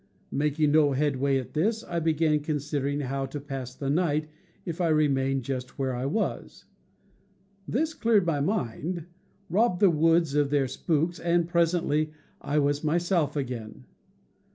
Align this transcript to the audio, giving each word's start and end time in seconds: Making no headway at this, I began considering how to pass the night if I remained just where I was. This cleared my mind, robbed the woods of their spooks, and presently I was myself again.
Making 0.31 0.71
no 0.71 0.93
headway 0.93 1.37
at 1.37 1.53
this, 1.53 1.83
I 1.83 1.99
began 1.99 2.39
considering 2.39 3.01
how 3.01 3.27
to 3.27 3.39
pass 3.39 3.75
the 3.75 3.87
night 3.91 4.27
if 4.65 4.81
I 4.81 4.87
remained 4.87 5.43
just 5.43 5.77
where 5.77 5.93
I 5.95 6.07
was. 6.07 6.65
This 7.67 7.93
cleared 7.93 8.25
my 8.25 8.39
mind, 8.39 9.05
robbed 9.47 9.79
the 9.79 9.91
woods 9.91 10.33
of 10.33 10.49
their 10.49 10.67
spooks, 10.67 11.19
and 11.19 11.47
presently 11.47 12.13
I 12.41 12.57
was 12.57 12.83
myself 12.83 13.35
again. 13.35 13.85